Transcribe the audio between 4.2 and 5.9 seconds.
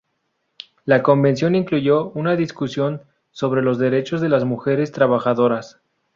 las mujeres trabajadoras.